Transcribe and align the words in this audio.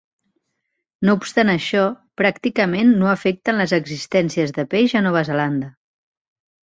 No 1.09 1.13
obstant 1.17 1.51
això, 1.51 1.83
pràcticament 2.21 2.95
no 3.03 3.11
afecten 3.11 3.61
les 3.63 3.75
existències 3.81 4.55
de 4.59 4.67
peix 4.73 4.97
a 5.01 5.05
Nova 5.11 5.23
Zelanda. 5.29 5.71